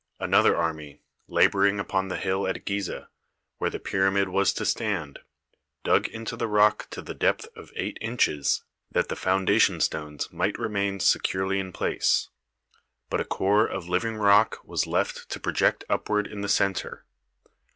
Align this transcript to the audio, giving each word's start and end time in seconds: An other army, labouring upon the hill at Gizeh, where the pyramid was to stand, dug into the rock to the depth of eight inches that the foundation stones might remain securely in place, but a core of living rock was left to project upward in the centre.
An 0.19 0.33
other 0.33 0.57
army, 0.57 0.99
labouring 1.27 1.79
upon 1.79 2.07
the 2.07 2.17
hill 2.17 2.47
at 2.47 2.65
Gizeh, 2.65 3.05
where 3.59 3.69
the 3.69 3.77
pyramid 3.77 4.29
was 4.29 4.51
to 4.53 4.65
stand, 4.65 5.19
dug 5.83 6.07
into 6.07 6.35
the 6.35 6.47
rock 6.47 6.87
to 6.89 7.03
the 7.03 7.13
depth 7.13 7.47
of 7.55 7.71
eight 7.75 7.99
inches 8.01 8.63
that 8.89 9.09
the 9.09 9.15
foundation 9.15 9.79
stones 9.79 10.27
might 10.33 10.57
remain 10.57 10.99
securely 10.99 11.59
in 11.59 11.71
place, 11.71 12.29
but 13.11 13.21
a 13.21 13.25
core 13.25 13.67
of 13.67 13.87
living 13.87 14.15
rock 14.17 14.57
was 14.63 14.87
left 14.87 15.29
to 15.29 15.39
project 15.39 15.85
upward 15.87 16.25
in 16.25 16.41
the 16.41 16.49
centre. 16.49 17.05